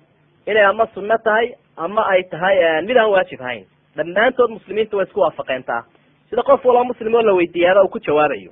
inay 0.48 0.66
ama 0.66 0.86
sunno 0.94 1.18
tahay 1.24 1.48
ama 1.78 2.02
ay 2.12 2.24
tahay 2.32 2.56
mid 2.88 2.98
aan 2.98 3.10
waajib 3.12 3.42
ahayn. 3.42 3.66
Dhammaantood 3.98 4.50
muslimiinta 4.52 4.98
way 4.98 5.06
isku 5.06 5.20
waafaqeentaa. 5.22 5.84
Sida 6.30 6.44
qof 6.44 6.66
walba 6.66 6.84
muslim 6.84 7.16
oo 7.16 7.22
la 7.22 7.34
weydiiyaaba 7.34 7.84
uu 7.84 7.90
ku 7.90 8.00
jawaabayo. 8.00 8.52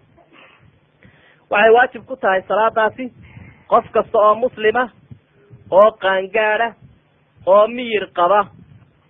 Waxay 1.50 1.72
waajib 1.76 2.06
ku 2.08 2.16
tahay 2.16 2.42
salaadaasi 2.48 3.06
qof 3.70 3.86
kasta 3.94 4.18
oo 4.20 4.36
muslima 4.36 4.90
oo 5.72 5.92
qaangaada 6.02 6.74
oo 7.46 7.68
miyir 7.68 8.08
qaba 8.18 8.48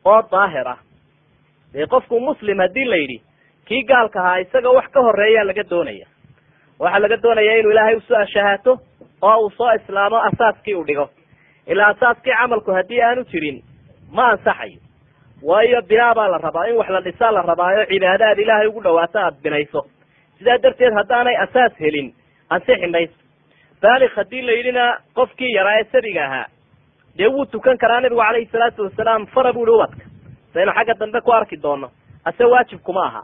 oo 0.05 0.21
daahir 0.31 0.67
ah 0.67 0.79
dee 1.73 1.87
qofku 1.87 2.19
muslim 2.19 2.59
haddii 2.59 2.85
la 2.85 2.95
yidhi 2.95 3.17
kii 3.67 3.83
gaalka 3.83 4.19
ahaa 4.19 4.39
isaga 4.43 4.69
wax 4.69 4.87
ka 4.93 5.01
horeeyaa 5.01 5.43
laga 5.47 5.63
doonaya. 5.69 6.07
Waxaa 6.79 6.99
laga 6.99 7.17
doonaya 7.23 7.57
inuu 7.59 7.71
ilaahay 7.71 7.95
u 7.95 8.01
soo 8.01 8.17
ashahaato 8.17 8.79
oo 9.21 9.37
uu 9.43 9.49
soo 9.57 9.71
islaamo 9.75 10.17
asaaskii 10.29 10.75
uu 10.75 10.83
dhigo. 10.87 11.09
Ilaa 11.67 11.87
asaaskii 11.93 12.31
camalku 12.39 12.71
haddii 12.71 13.01
aanu 13.01 13.23
jirin 13.31 13.63
ma 14.11 14.27
ansaxayo. 14.31 14.79
Waayo 15.43 15.81
binaa 15.81 16.13
baa 16.15 16.27
la 16.27 16.37
rabaa 16.37 16.67
in 16.69 16.75
wax 16.77 16.89
la 16.89 17.01
dhisaa 17.01 17.31
la 17.31 17.41
rabaayo 17.41 17.85
cibaado 17.85 18.25
aad 18.25 18.39
ilaahay 18.39 18.67
ugu 18.67 18.81
dhawaato 18.83 19.19
aada 19.19 19.37
binayso. 19.43 19.85
Sidaa 20.37 20.57
darteed 20.63 20.93
haddaanay 20.93 21.35
asaas 21.45 21.73
helin 21.79 22.13
ansixi 22.49 22.87
mayso. 22.87 23.13
Baalik 23.81 24.11
haddii 24.15 24.41
la 24.41 24.51
yidhina 24.51 24.85
qofkii 25.15 25.51
yaraa 25.57 25.79
ee 25.79 25.83
sabiga 25.91 26.25
ahaa. 26.25 26.45
Dee 27.17 27.27
wuu 27.27 27.45
tukan 27.45 27.77
karaa 27.77 28.01
nabigu 28.01 28.21
calayhi 28.21 28.49
salaatu 28.51 28.83
wasalaam 28.83 29.25
fara 29.27 29.53
buuhi 29.53 29.71
ubadka 29.71 30.05
saynu 30.53 30.71
xagga 30.77 30.93
dambe 30.99 31.21
ku 31.21 31.31
arki 31.33 31.57
doono 31.63 31.87
ase 32.25 32.43
waajibkuma 32.43 33.03
aha. 33.05 33.21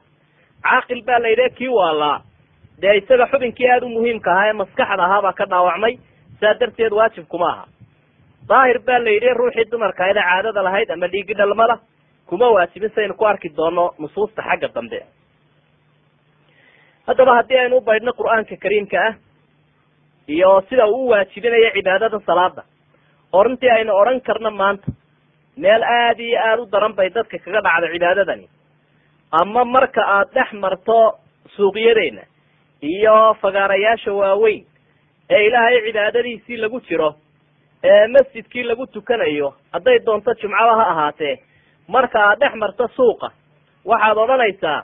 Caaqil 0.64 1.02
baa 1.08 1.20
la 1.20 1.28
yidhi 1.30 1.50
kii 1.58 1.68
waalaa 1.68 2.22
dee 2.82 2.96
isaga 3.02 3.26
xubinkii 3.32 3.70
aada 3.74 3.86
u 3.86 3.90
muhiimka 3.96 4.30
ahaa 4.34 4.48
ee 4.50 4.54
maskaxda 4.62 5.04
ahaabaa 5.08 5.34
ka 5.40 5.46
dhaawacmay 5.52 5.94
sidaa 6.36 6.54
darteed 6.62 6.94
waajibkuma 7.00 7.48
aha. 7.54 7.64
Daahir 8.50 8.80
baa 8.88 9.00
la 9.06 9.10
yidhi 9.16 9.34
ruuxii 9.40 9.70
dumarka 9.72 10.04
ee 10.10 10.14
caadada 10.20 10.62
lahayd 10.68 10.90
ama 10.96 11.08
dhiigi 11.14 11.34
dhalmada 11.40 11.76
kuma 12.30 12.48
waajibin 12.56 12.90
saynu 12.96 13.14
ku 13.20 13.26
arki 13.32 13.50
doono 13.58 13.86
nusuusta 14.00 14.42
xagga 14.48 14.68
dambe. 14.76 15.00
Haddaba 17.08 17.34
haddii 17.38 17.58
aynu 17.64 17.78
u 17.78 17.82
baydhno 17.88 18.12
qur'aanka 18.20 18.56
kariimka 18.64 18.98
ah 19.08 19.14
iyo 20.28 20.52
sida 20.70 20.86
uu 20.88 21.06
u 21.06 21.10
waajibinayo 21.12 21.70
cibaadada 21.76 22.20
salaada 22.28 22.64
oo 23.34 23.44
runtii 23.44 23.70
aynu 23.78 23.92
odhan 24.02 24.20
karno 24.28 24.52
maanta 24.52 24.88
meel 25.58 25.84
aada 25.84 26.24
iyo 26.24 26.40
aada 26.48 26.62
u 26.62 26.66
daran 26.74 26.94
bay 26.98 27.10
dadka 27.16 27.38
kaga 27.44 27.62
dhacda 27.66 27.88
cibaadadani. 27.94 28.48
Ama 29.42 29.66
marka 29.66 30.02
aad 30.16 30.30
dhex 30.36 30.50
marto 30.64 30.98
suuqyadeena 31.56 32.22
iyo 32.82 33.34
fagaarayaasha 33.42 34.14
waaweyn 34.14 34.66
ee 35.30 35.46
ilaahay 35.48 35.82
cibaadadiisii 35.86 36.58
lagu 36.58 36.80
jiro 36.82 37.16
ee 37.84 38.08
masjidkii 38.08 38.64
lagu 38.64 38.88
tukanayo 38.88 39.54
hadday 39.72 40.00
doonto 40.06 40.34
jumcada 40.42 40.76
ha 40.80 40.86
ahaatee 40.94 41.36
marka 41.88 42.20
aad 42.30 42.40
dhex 42.40 42.54
marto 42.56 42.88
suuqa 42.88 43.30
waxaad 43.86 44.18
odhanaysaa 44.18 44.84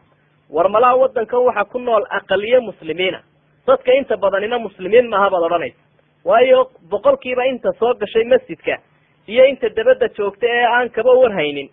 war 0.50 0.70
malaa 0.70 0.96
waddankan 1.01 1.39
waxa 1.48 1.66
ku 1.66 1.80
nool 1.80 2.04
aqaliye 2.10 2.60
muslimiina. 2.60 3.20
Dadka 3.68 3.92
inta 3.94 4.18
badanina 4.18 4.60
muslimiin 4.60 5.10
maaha 5.10 5.30
baad 5.30 5.44
odhanaysa 5.44 5.77
waayo 6.25 6.72
boqolkiiba 6.89 7.44
inta 7.46 7.74
soo 7.80 7.94
gashay 7.94 8.24
masjidka 8.24 8.77
iyo 9.27 9.46
inta 9.46 9.70
dabadda 9.70 10.08
joogta 10.18 10.48
ee 10.48 10.66
aan 10.66 10.89
kaba 10.89 11.12
warhaynin 11.22 11.70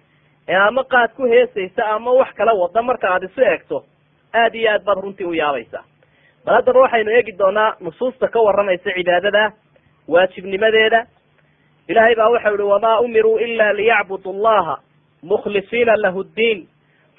ee 0.48 0.54
ama 0.68 0.84
qaad 0.84 1.10
ku 1.16 1.24
heesaysa 1.32 1.82
ama 1.94 2.10
wax 2.12 2.30
kala 2.34 2.52
wada 2.62 2.82
marka 2.82 3.06
aad 3.14 3.22
isu 3.28 3.40
eegto 3.40 3.84
aad 4.34 4.54
iyo 4.54 4.70
aad 4.72 4.84
baad 4.84 4.98
runtii 5.04 5.24
u 5.26 5.34
yaabaysaa 5.34 5.84
bal 6.44 6.54
haddaba 6.54 6.80
waxaynu 6.84 7.10
eegi 7.16 7.32
doonaa 7.38 7.76
nusuusta 7.80 8.28
ka 8.28 8.40
warramaysa 8.40 8.90
cibaadada 8.96 9.52
waajibnimadeeda. 10.08 11.06
Ilaahay 11.88 12.14
baa 12.14 12.28
waxau 12.34 12.54
ihi 12.54 12.62
wamaa 12.62 13.00
umiruu 13.00 13.38
ila 13.38 13.72
liyacbudu 13.72 14.30
allaha 14.30 14.76
mukhlisiina 15.22 15.96
lahu 15.96 16.24
ddiin 16.24 16.68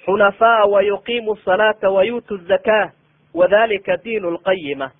xunafaa 0.05 0.65
wayuqiimu 0.65 1.35
salaata 1.45 1.89
wayuutu 1.89 2.37
zakaa 2.37 2.91
wadalika 3.33 3.97
diin 4.03 4.23
lqayima 4.33 4.91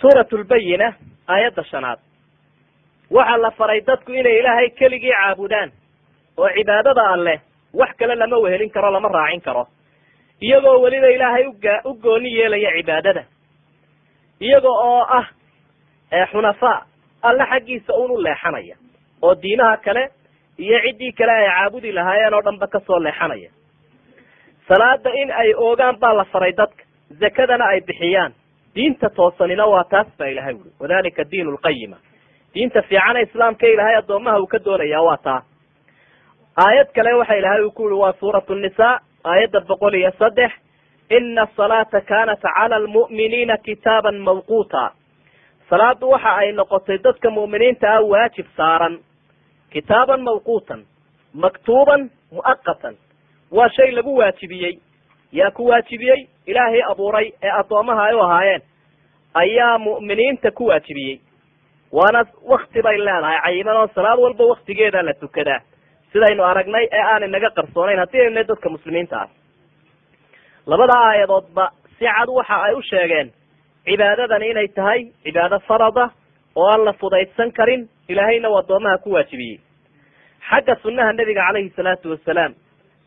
suurat 0.00 0.32
lbayina 0.32 0.92
aayadda 1.28 1.64
shanaad. 1.64 1.98
Waxaa 3.10 3.36
la 3.38 3.50
faray 3.50 3.80
dadku 3.80 4.12
inay 4.12 4.38
ilaahay 4.40 4.70
keligii 4.70 5.12
caabudaan 5.12 5.70
oo 6.36 6.48
cibaadada 6.56 7.02
alleh 7.14 7.40
wax 7.74 7.90
kale 7.98 8.14
lama 8.14 8.36
wehelin 8.38 8.70
karo 8.70 8.90
lama 8.90 9.08
raacin 9.08 9.40
karo 9.40 9.66
iyagoo 10.40 10.80
weliba 10.82 11.08
ilaahay 11.10 11.46
uga 11.46 11.80
u 11.84 11.94
gooni 11.94 12.30
yeelaya 12.38 12.70
cibaadada. 12.76 13.24
Iyaga 14.40 14.68
oo 14.68 15.02
ah 15.18 15.26
xunafaa 16.32 16.82
alle 17.22 17.44
xaggiisa 17.50 17.92
un 17.94 18.10
u 18.10 18.22
leexanaya 18.22 18.76
oo 19.22 19.34
diinaha 19.34 19.76
kale 19.76 20.08
iyo 20.58 20.78
ciddii 20.84 21.12
kale 21.12 21.32
ay 21.32 21.46
caabudi 21.48 21.92
lahaayeen 21.92 22.34
oo 22.34 22.42
dhanba 22.42 22.66
ka 22.66 22.80
soo 22.86 22.98
leexanaya. 22.98 23.50
Salaada 24.68 25.10
in 25.14 25.30
ay 25.30 25.54
oogaan 25.54 25.98
baa 25.98 26.12
la 26.14 26.24
faray 26.24 26.52
dadka 26.52 26.84
zakadana 27.20 27.64
ay 27.66 27.80
bixiyaan. 27.80 28.32
Diinta 28.74 29.10
toosanina 29.10 29.66
waa 29.66 29.84
taas 29.84 30.06
baa 30.18 30.26
ilahay 30.28 30.54
wuri 30.54 30.70
wadalika 30.80 31.24
diin 31.30 31.50
lqayima 31.54 31.96
diinta 32.54 32.82
fiicane 32.82 33.20
islaamka 33.22 33.66
ilaahay 33.66 33.96
addoomaha 33.96 34.38
uu 34.40 34.46
ka 34.46 34.58
doonaya 34.64 35.02
waa 35.02 35.16
taa. 35.16 35.42
Aayad 36.56 36.92
kale 36.94 37.12
waxa 37.14 37.34
ilahay 37.36 37.62
uu 37.64 37.70
ku 37.70 37.82
yihi 37.88 37.94
waa 38.00 38.12
suuratu 38.20 38.54
nisa 38.54 39.00
aayadda 39.24 39.60
boqol 39.68 39.94
iyo 39.94 40.10
saddex 40.18 40.52
ina 41.10 41.42
asalaata 41.42 42.00
kanat 42.00 42.40
cala 42.42 42.76
almu'miniina 42.76 43.56
kitaaban 43.56 44.18
mawquuta. 44.18 44.92
Salaadu 45.70 46.10
waxa 46.10 46.36
ay 46.36 46.52
noqotay 46.52 46.98
dadka 46.98 47.30
mu'miniinta 47.30 47.86
ah 47.96 48.02
waajib 48.02 48.46
saaran. 48.56 48.98
Kitaaban 49.72 50.20
mawquutan 50.22 50.84
maktuuban 51.34 52.10
mu'aqatan 52.32 52.94
waa 53.50 53.68
shay 53.76 53.90
lagu 53.92 54.16
waajibiyey. 54.16 54.78
Yaa 55.32 55.50
ku 55.50 55.66
waajibiyey? 55.66 56.28
Ilaahay 56.46 56.82
abuuray 56.90 57.32
ee 57.42 57.50
addoomaha 57.60 58.02
ay 58.08 58.14
u 58.14 58.20
ahaayeen. 58.22 58.62
Ayaa 59.34 59.78
mu'miniinta 59.78 60.50
ku 60.50 60.66
waajibiyey. 60.66 61.20
Waana 61.92 62.24
wakti 62.44 62.82
bay 62.82 62.96
leedahay 62.98 63.38
cayiman 63.44 63.76
oo 63.76 63.88
salaad 63.94 64.18
walba 64.18 64.44
waktigeeda 64.44 65.02
la 65.02 65.14
tukadaa 65.14 65.60
sidaynu 66.12 66.42
aragnay 66.44 66.88
ee 66.92 67.02
aan 67.12 67.22
inaga 67.22 67.50
qarsoonayn 67.50 67.98
haddii 67.98 68.20
aynu 68.24 68.44
dadka 68.48 68.68
muslimiinta 68.70 69.16
ah. 69.22 69.28
Labada 70.66 70.92
aayadoodba 71.08 71.70
si 71.98 72.04
cad 72.04 72.28
waxa 72.28 72.56
ay 72.66 72.74
u 72.74 72.82
sheegeen 72.82 73.32
cibaadadani 73.84 74.50
inay 74.50 74.68
tahay 74.68 75.00
cibaado 75.24 75.58
farada 75.68 76.10
oo 76.56 76.66
aan 76.72 76.84
la 76.84 76.92
fudaydsan 76.92 77.52
karin 77.52 77.88
ilaahayna 78.08 78.48
u 78.50 78.56
addoomaha 78.58 78.98
ku 78.98 79.10
waajibiyey. 79.12 79.60
Xagga 80.48 80.76
sunnaha 80.82 81.12
nebiga 81.12 81.46
calayhi 81.46 81.72
salaatu 81.76 82.10
wasalaam 82.10 82.54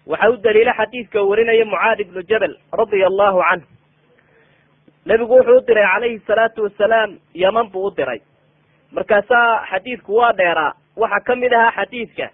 waxa 0.08 0.30
u 0.30 0.38
daliila 0.38 0.74
xadiidka 0.74 1.22
uu 1.24 1.30
warinaya 1.30 1.66
mucaad 1.66 2.00
ibnu 2.00 2.22
jabal 2.30 2.54
radia 2.80 3.08
allahu 3.08 3.40
canh 3.50 3.64
nebigu 5.06 5.34
wuxuu 5.38 5.58
u 5.58 5.66
diray 5.68 5.86
calayhi 5.94 6.20
salaatu 6.28 6.64
wasalaam 6.64 7.18
yaman 7.34 7.70
buu 7.72 7.88
u 7.88 7.92
diray. 7.98 8.22
Markaasaa 8.92 9.66
xadiidku 9.72 10.16
waa 10.16 10.34
dheeraa 10.34 10.74
waxaa 10.98 11.26
ka 11.28 11.36
mid 11.36 11.54
ahaa 11.54 11.72
xadiidka 11.78 12.30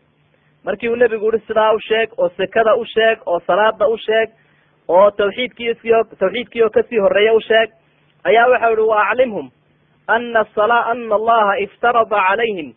markii 0.66 0.90
uu 0.90 0.96
nebigu 0.96 1.28
uhi 1.28 1.40
sidaa 1.48 1.72
u 1.74 1.80
sheeg 1.80 2.10
oo 2.18 2.30
sekada 2.38 2.76
u 2.76 2.86
sheeg 2.86 3.18
oo 3.26 3.40
salaada 3.48 3.88
u 3.88 3.98
sheeg 3.98 4.30
oo 4.88 5.12
tawxiidkii 5.12 6.64
oo 6.64 6.70
ka 6.70 6.84
sii 6.84 7.00
horreeya 7.00 7.34
u 7.34 7.42
sheeg 7.42 7.70
ayaa 8.24 8.48
waxau 8.50 8.74
ihi 8.74 8.82
wa 8.90 9.02
aclimhum 9.10 9.52
ana 10.08 10.46
sala 10.56 10.86
ana 10.86 11.16
allaha 11.16 11.58
iftarada 11.60 12.16
calayhim 12.28 12.74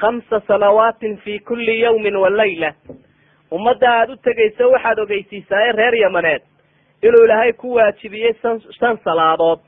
khamsa 0.00 0.40
salawaatin 0.46 1.16
fi 1.16 1.38
kuli 1.38 1.80
yawmin 1.80 2.16
wa 2.16 2.30
layla. 2.30 2.72
Ummadda 3.50 3.90
aada 3.90 4.12
u 4.12 4.16
tegaysa 4.16 4.66
waxaad 4.68 4.98
ogeysiisaaye 4.98 5.72
reer 5.72 5.94
yamaneed 5.94 6.42
inuu 7.02 7.24
ilaahay 7.24 7.52
ku 7.52 7.74
waajibiyey 7.74 8.32
san 8.42 8.60
shan 8.80 8.98
salaadood 9.04 9.58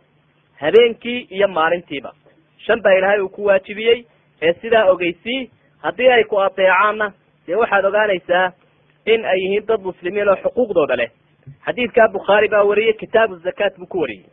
habeenkii 0.60 1.20
iyo 1.30 1.48
maalintiiba. 1.48 2.12
Shan 2.58 2.82
baa 2.82 2.92
ilaahay 2.98 3.20
uu 3.20 3.28
ku 3.28 3.44
waajibiyey 3.44 4.04
ee 4.42 4.52
sidaa 4.60 4.84
ogeysii 4.92 5.50
haddii 5.82 6.08
ay 6.10 6.24
ku 6.24 6.40
adeecaanna 6.40 7.12
dee 7.48 7.56
waxaad 7.62 7.84
ogaanaysaa 7.90 8.52
in 9.12 9.24
ay 9.24 9.38
yihiin 9.44 9.66
dad 9.66 9.80
muslimiin 9.80 10.28
oo 10.28 10.36
xuquuqdooda 10.44 10.96
leh. 11.00 11.10
Xadiidkaa 11.66 12.08
bukhaari 12.12 12.48
baa 12.52 12.64
wariyey 12.70 12.92
kitaabu 13.02 13.36
zakaat 13.46 13.74
buu 13.80 13.86
ku 13.88 14.00
wariyey. 14.04 14.26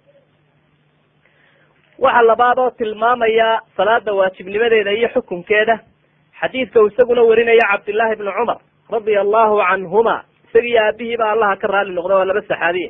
Waxa 2.00 2.22
labaad 2.28 2.58
oo 2.60 2.72
tilmaamaya 2.72 3.62
salaada 3.78 4.14
waajibnimadeeda 4.14 4.92
iyo 4.92 5.10
xukunkeeda. 5.16 5.80
Xadiidka 6.42 6.82
uu 6.82 6.88
isaguna 6.92 7.22
warinaya 7.24 7.68
cabdillaahi 7.72 8.14
ibnu 8.14 8.32
cumar 8.38 8.58
radia 8.92 9.22
allahu 9.22 9.56
canhuma 9.68 10.16
isagiiyo 10.48 10.82
aabihiiba 10.84 11.32
allaha 11.32 11.56
ka 11.62 11.68
raali 11.68 11.94
noqda 11.96 12.16
waa 12.20 12.26
laba 12.30 12.42
saxaabiye 12.42 12.90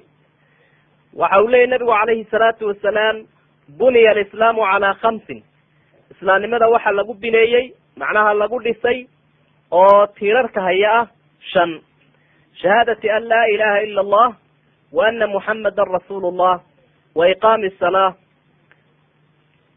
waxa 1.13 1.41
uu 1.43 1.47
leeyay 1.53 1.67
nabigu 1.67 1.91
calayhi 1.99 2.23
salaatu 2.31 2.67
wasalaam 2.71 3.17
buniya 3.77 4.11
alislaamu 4.11 4.61
calaa 4.71 4.93
khamsin. 5.01 5.39
Islaamnimada 6.11 6.67
waxa 6.73 6.91
lagu 6.91 7.13
bineeyey 7.13 7.65
macnaha 8.01 8.33
lagu 8.33 8.57
dhisay 8.65 9.05
oo 9.71 10.07
tiirarka 10.07 10.61
haya 10.61 10.91
ah 10.99 11.07
shan. 11.51 11.81
Shahaadati 12.61 13.09
an 13.09 13.23
laa 13.27 13.45
ilaha 13.53 13.81
ila 13.83 14.01
allah 14.01 14.35
wa 14.91 15.07
ana 15.07 15.27
muxamadan 15.27 15.87
rasuulu 15.95 16.31
llah 16.31 16.59
wa 17.15 17.27
iqaami 17.29 17.67
asalaa 17.67 18.13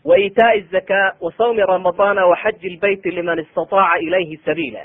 wa 0.05 0.19
iitaa'i 0.19 0.61
azaka 0.65 1.17
wa 1.21 1.33
sawmi 1.37 1.63
ramadana 1.67 2.27
wa 2.27 2.37
xaji 2.43 2.71
lbeyti 2.77 3.11
liman 3.11 3.39
istataaca 3.39 3.99
ilayhi 4.01 4.37
sabiila. 4.45 4.85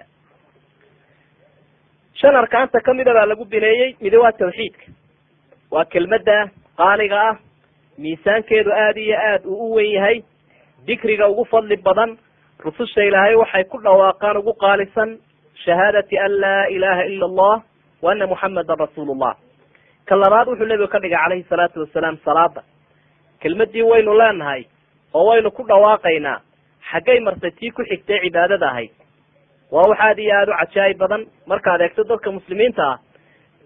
Shan 2.14 2.36
arkaanta 2.36 2.80
kamida 2.80 3.14
baa 3.14 3.26
lagu 3.26 3.46
bineeyey 3.46 3.96
midi 4.02 4.18
waa 4.18 4.32
tawxiidka. 4.32 4.86
Waa 5.72 5.86
kelmadda 5.86 6.50
qaaliga 6.78 7.22
ah 7.30 7.36
miisaankeedu 7.98 8.72
aada 8.72 9.00
iyo 9.02 9.18
aad 9.18 9.46
uu 9.46 9.70
u 9.70 9.74
wen 9.76 9.92
yahay 9.92 10.24
dikriga 10.86 11.28
ugu 11.30 11.46
fadli 11.46 11.78
badan 11.78 12.18
rususha 12.66 13.02
ilaahay 13.08 13.36
waxay 13.36 13.64
ku 13.72 13.78
dhawaaqaan 13.84 14.38
ugu 14.42 14.54
qaalisan 14.64 15.20
shahaadati 15.66 16.18
an 16.26 16.32
laa 16.44 16.66
ilaha 16.76 17.04
ila 17.12 17.26
allah 17.30 17.56
wa 18.04 18.12
ana 18.12 18.28
muxamadan 18.28 18.78
rasuulu 18.86 19.14
llah 19.22 19.36
ka 20.10 20.16
labaad 20.16 20.48
wuxuu 20.48 20.68
nebigu 20.72 20.88
ka 20.94 21.00
dhigay 21.00 21.18
calayhi 21.24 21.46
salaatu 21.50 21.80
wasalaam 21.84 22.18
salaada. 22.26 22.62
Kelmadii 23.42 23.82
waynu 23.92 24.14
leenahay 24.22 24.64
oo 25.14 25.26
waynu 25.30 25.52
ku 25.52 25.64
dhawaaqaynaa 25.64 26.40
xaggay 26.92 27.20
martay 27.20 27.52
tii 27.52 27.72
ku 27.72 27.84
xigtay 27.84 28.20
cibaadada 28.24 28.68
ahayd. 28.72 28.92
Waa 29.72 29.88
wax 29.90 30.00
aad 30.00 30.20
iyo 30.20 30.34
aada 30.36 30.52
u 30.52 30.58
cajaayib 30.62 30.98
badan 30.98 31.26
markaad 31.48 31.82
eegto 31.82 32.04
dadka 32.04 32.32
muslimiinta 32.32 32.84
ah 32.92 32.98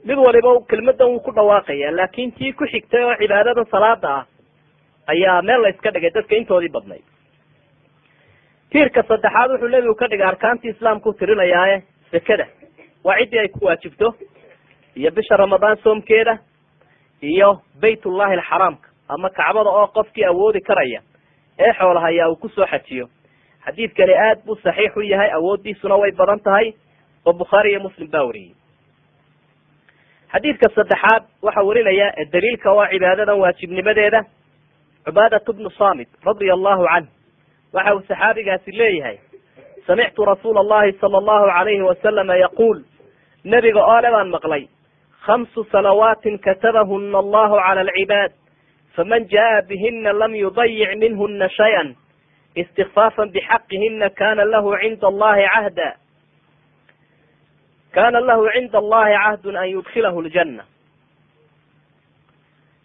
mid 0.06 0.18
waliba 0.18 0.50
kelmadan 0.70 1.08
wuu 1.10 1.20
ku 1.26 1.32
dhawaaqaya 1.32 1.92
laakin 1.92 2.32
tii 2.38 2.54
ku 2.54 2.66
xigtay 2.66 3.04
oo 3.04 3.16
cibaadada 3.22 3.66
salaada 3.72 4.10
ah 4.18 4.24
ayaa 5.14 5.42
meel 5.42 5.62
la 5.62 5.70
iska 5.70 5.92
dhigay 5.92 6.12
dadka 6.18 6.36
intoodii 6.36 6.70
badnayd 6.78 7.04
tiirka 8.72 9.04
saddexaad 9.08 9.52
wuxuu 9.52 9.68
nebigu 9.74 9.96
ka 9.96 10.08
dhigay 10.08 10.28
arkaantii 10.28 10.70
islaamku 10.74 11.14
tirinayaaye 11.14 11.84
sekada. 12.12 12.46
Waa 13.04 13.18
ciddii 13.20 13.40
ay 13.40 13.48
ku 13.48 13.66
waajibto 13.66 14.14
iyo 14.96 15.12
bisha 15.12 15.38
ramadaan 15.38 15.78
soomkeeda 15.84 16.38
iyo 17.22 17.62
baytullahi 17.82 18.34
alxaraamka 18.34 18.90
ama 19.10 19.30
kacbada 19.30 19.70
oo 19.70 19.88
qofkii 19.88 20.26
awoodi 20.26 20.62
karaya 20.62 21.02
ee 21.60 21.74
xoolahayaa 21.74 22.30
uu 22.30 22.36
ku 22.36 22.50
soo 22.50 22.66
xajiyo. 22.68 23.08
Xadiidkani 23.66 24.14
aad 24.14 24.40
buu 24.46 24.56
saxiix 24.56 24.96
u 24.98 25.02
yahay 25.02 25.32
awooddiisuna 25.32 25.96
way 25.96 26.12
badan 26.12 26.40
tahay 26.40 26.74
oo 27.26 27.34
bukhaari 27.34 27.70
iyo 27.72 27.80
muslim 27.80 28.12
baa 28.12 28.24
wariyey. 28.28 28.54
Xadiidka 30.34 30.70
saddexaad 30.76 31.24
waxaa 31.42 31.64
warinaya 31.64 32.08
daliilka 32.34 32.74
waa 32.74 32.90
cibaadadan 32.92 33.40
waajibnimadeeda 33.40 34.22
cubaadat 35.06 35.46
bnu 35.56 35.70
samit 35.70 36.10
radia 36.26 36.54
allahu 36.54 36.84
canh 36.88 37.08
waxa 37.74 37.96
uu 37.96 38.02
saxaabigaasi 38.08 38.72
leeyahay 38.72 39.18
samictu 39.88 40.26
rasuula 40.26 40.60
allahi 40.60 40.92
sala 41.02 41.18
allahu 41.18 41.46
alayhi 41.60 41.82
wasalama 41.82 42.36
yaquul 42.38 42.84
nebiga 43.46 43.82
oo 43.86 44.02
le 44.02 44.10
baan 44.12 44.30
maqlay 44.30 44.68
khamsu 45.26 45.64
salawaatin 45.72 46.40
katabahuna 46.40 47.18
allahu 47.24 47.56
cala 47.66 47.82
alcibaad 47.82 48.32
faman 48.96 49.28
jaa 49.30 49.62
bihina 49.68 50.14
lam 50.14 50.36
yudayic 50.36 50.96
minhuna 50.98 51.50
shay-an 51.50 51.96
istikfaafan 52.56 53.32
bixaqihina 53.36 54.10
kana 54.10 54.46
lahu 54.46 54.76
cinda 54.82 55.08
allahi 55.08 55.46
cahda 55.54 55.90
kana 57.96 58.20
lahu 58.20 58.50
cinda 58.56 58.78
allahi 58.84 59.14
cahdun 59.24 59.56
an 59.56 59.68
yudkilahu 59.76 60.22
ljanna 60.28 60.64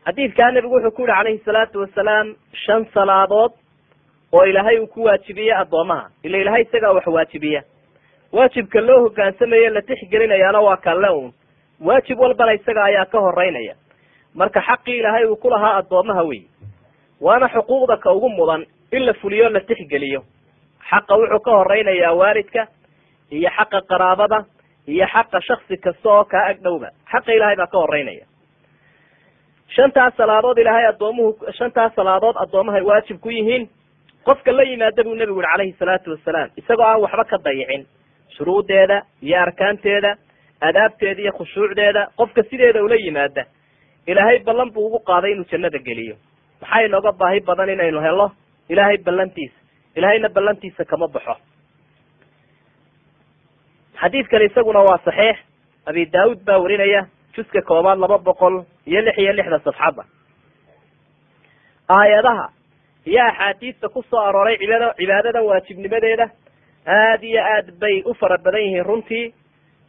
xadiidkaa 0.06 0.50
nebigu 0.52 0.74
wuxuu 0.76 0.90
ku 0.96 1.02
yihi 1.02 1.14
calayhi 1.16 1.42
salaatu 1.46 1.80
wasalaam 1.84 2.34
shan 2.66 2.86
salaadood 2.94 3.52
oo 4.32 4.44
ilaahay 4.44 4.78
uu 4.78 4.86
ku 4.86 5.04
waajibiyey 5.04 5.52
addoomaha. 5.54 6.10
Ila 6.22 6.38
ilahay 6.38 6.62
isagaa 6.62 6.92
wax 6.92 7.06
waajibiya. 7.06 7.62
Waajibka 8.32 8.80
loo 8.80 9.00
hogaansamaye 9.04 9.70
la 9.70 9.82
tixgelinayaana 9.82 10.60
waa 10.60 10.76
kalle 10.76 11.08
un 11.10 11.32
waajib 11.80 12.20
walbana 12.20 12.52
isaga 12.54 12.84
ayaa 12.84 13.04
ka 13.12 13.20
horeynaya. 13.20 13.74
Marka 14.34 14.60
xaqii 14.60 14.98
ilaahay 14.98 15.24
uu 15.26 15.36
ku 15.36 15.50
lahaa 15.50 15.76
addoomaha 15.80 16.22
wey 16.24 16.42
waana 17.20 17.48
xuquuqda 17.48 17.96
ka 17.96 18.12
ugu 18.12 18.28
mudan 18.28 18.64
in 18.92 19.04
la 19.06 19.12
fuliyo 19.14 19.48
la 19.48 19.60
tixgeliyo. 19.60 20.22
Xaqa 20.90 21.14
wuxuu 21.16 21.40
ka 21.40 21.50
horeynayaa 21.50 22.14
waalidka 22.14 22.66
iyo 23.30 23.50
xaqa 23.56 23.80
qaraabada 23.90 24.44
iyo 24.88 25.06
xaqa 25.06 25.40
shaksi 25.40 25.76
kasta 25.76 26.08
oo 26.08 26.24
kaa 26.24 26.46
agdhowba 26.50 26.88
xaqa 27.12 27.32
ilahay 27.36 27.56
baa 27.56 27.66
ka 27.66 27.78
horeynaya. 27.78 28.24
Shantaas 29.76 30.16
salaadood 30.16 30.58
ilaahay 30.58 30.86
addoomuhu 30.86 31.36
shantaas 31.58 31.94
salaadood 31.96 32.36
addoomahay 32.42 32.82
waajib 32.82 33.20
ku 33.20 33.30
yihiin 33.30 33.68
qofka 34.26 34.52
la 34.52 34.62
yimaada 34.70 35.02
buu 35.04 35.14
nebigu 35.14 35.40
yihi 35.40 35.50
calayhi 35.52 35.74
salaatu 35.78 36.10
wasalaam 36.14 36.50
isagoo 36.56 36.84
aan 36.86 37.00
waxba 37.04 37.24
ka 37.24 37.38
dayicin. 37.38 37.86
Shuruudeeda 38.36 39.02
iyo 39.22 39.36
arkaanteeda 39.40 40.16
adaabteeda 40.60 41.20
iyo 41.22 41.32
khushuucdeeda 41.32 42.02
qofka 42.16 42.42
sideeda 42.50 42.82
ula 42.84 42.94
yimaada. 42.96 43.44
Ilaahay 44.06 44.38
ballan 44.46 44.70
buu 44.72 44.86
ugu 44.86 44.98
qaaday 45.08 45.32
inuu 45.32 45.44
jannada 45.50 45.78
geliyo. 45.78 46.16
Maxaa 46.60 46.84
inooga 46.86 47.12
baahi 47.12 47.40
badan 47.40 47.68
inaynu 47.70 48.00
helo 48.00 48.30
ilaahay 48.68 48.98
ballantiisa 49.06 49.56
ilaahayna 49.96 50.28
ballantiisa 50.28 50.84
kama 50.84 51.08
baxo. 51.08 51.34
Xadiidkan 54.00 54.42
isaguna 54.42 54.80
waa 54.80 54.98
saxiix. 55.04 55.38
Abi 55.86 56.06
daawud 56.06 56.40
baa 56.46 56.58
warinaya 56.62 57.06
juska 57.34 57.62
koobaad 57.62 57.98
laba 57.98 58.18
boqol 58.18 58.64
iyo 58.86 59.00
lix 59.02 59.18
iyo 59.18 59.32
lixda 59.32 59.58
safxadda 59.66 60.04
aayadaha 61.88 62.44
iyo 63.06 63.22
axaadiista 63.28 63.88
ku 63.88 64.02
soo 64.10 64.20
arooray 64.20 64.56
cibaad 64.58 64.94
cibaadadan 64.98 65.44
waajibnimadeeda 65.44 66.26
aad 66.86 67.22
iyo 67.24 67.40
aad 67.44 67.66
bay 67.80 68.02
u 68.04 68.14
fara 68.14 68.38
badan 68.38 68.60
yihiin 68.62 68.84
runtii. 68.86 69.34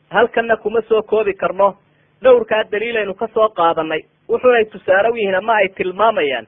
Halkanna 0.09 0.57
kuma 0.57 0.81
soo 0.81 1.01
koobi 1.03 1.33
karno. 1.33 1.77
Dhowrkaa 2.23 2.63
daliilaynu 2.71 3.13
ka 3.13 3.27
soo 3.33 3.49
qaadanay 3.49 4.01
wuxunay 4.29 4.65
tusaale 4.65 5.09
u 5.09 5.15
yihiin 5.15 5.35
ama 5.35 5.53
ay 5.55 5.67
tilmaamayaan 5.69 6.47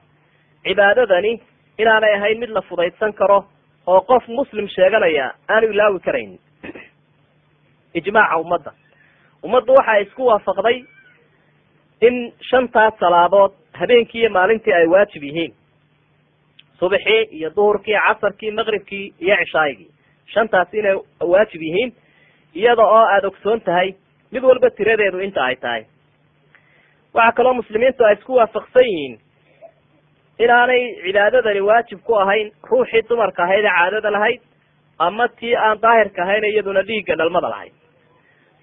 cibaadadani 0.64 1.40
inaanay 1.78 2.14
ahayn 2.14 2.38
mid 2.40 2.50
la 2.50 2.62
fudaydsan 2.62 3.12
karo 3.12 3.44
oo 3.86 4.00
qof 4.00 4.28
muslim 4.28 4.68
sheeganaya 4.68 5.32
aanu 5.48 5.66
ilaawi 5.72 6.00
karaynin 6.00 6.38
ijmaaca 7.94 8.36
ummadda. 8.40 8.72
Ummaddu 9.44 9.72
waxa 9.74 9.98
isku 10.04 10.26
waafaqday 10.26 10.84
in 12.00 12.32
shantaas 12.50 12.94
salaadood 13.00 13.52
habeenkii 13.72 14.20
iyo 14.20 14.30
maalintii 14.30 14.72
ay 14.72 14.86
waajib 14.86 15.22
yihiin 15.22 15.52
subaxii 16.80 17.22
iyo 17.38 17.50
duhurkii 17.56 17.98
casarkii 18.06 18.50
maqribkii 18.58 19.06
iyo 19.24 19.36
cishaayigii 19.42 19.90
shantaas 20.34 20.74
inay 20.74 20.96
waajib 21.32 21.62
yihiin. 21.62 21.92
iyada 22.54 22.82
oo 22.82 23.04
aada 23.12 23.28
ogsoon 23.28 23.60
tahay 23.60 23.88
mid 24.32 24.42
walba 24.44 24.70
tiradeedu 24.70 25.18
inta 25.26 25.44
ay 25.44 25.56
tahay. 25.56 25.82
waxaa 27.14 27.32
kaloo 27.36 27.54
muslimiintu 27.60 28.04
ay 28.04 28.14
isku 28.18 28.32
waafaqsan 28.40 28.84
yihiin 28.90 29.14
inaanay 30.44 30.82
cibaadadani 31.04 31.60
waajib 31.68 32.00
ku 32.06 32.14
ahayn 32.22 32.48
ruuxii 32.70 33.02
dumarka 33.08 33.42
ahayd 33.46 33.64
ee 33.64 33.70
caadada 33.78 34.10
lahayd 34.16 34.40
ama 34.98 35.28
tii 35.28 35.54
aan 35.56 35.80
daahirka 35.84 36.22
ahayn 36.22 36.44
iyaduna 36.44 36.82
dhiigga 36.88 37.16
dhalmada 37.20 37.48
lahayd. 37.54 37.72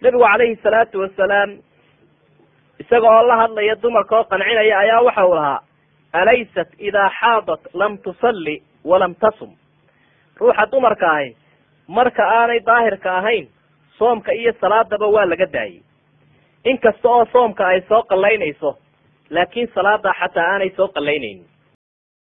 Nebigu 0.02 0.24
calayhi 0.24 0.56
salaatu 0.64 1.00
wasalaam 1.04 1.52
isaga 2.84 3.08
oo 3.18 3.24
la 3.30 3.36
hadlaya 3.42 3.76
dumarka 3.84 4.14
oo 4.20 4.24
qancinaya 4.32 4.76
ayaa 4.84 5.02
waxa 5.08 5.26
uu 5.30 5.36
lahaa 5.40 5.62
alaysat 6.14 6.70
idaa 6.88 7.10
xaadat 7.20 7.62
lam 7.82 7.98
tusalli 8.06 8.56
walam 8.92 9.14
tasum 9.24 9.52
ruuxa 10.40 10.66
dumarka 10.72 11.08
ahi 11.18 11.30
marka 11.98 12.24
aanay 12.38 12.60
daahirka 12.70 13.10
ahayn 13.20 13.48
soomka 13.98 14.32
iyo 14.34 14.54
salaadaba 14.62 15.08
waa 15.16 15.26
laga 15.32 15.46
daayey 15.56 15.82
inkasta 16.72 17.08
oo 17.10 17.26
soomka 17.34 17.64
ay 17.68 17.82
soo 17.90 18.02
qallaynayso 18.12 18.72
laakiin 19.30 19.70
salaada 19.76 20.14
xataa 20.20 20.48
aanay 20.54 20.70
soo 20.78 20.88
qallaynaynin 20.96 21.46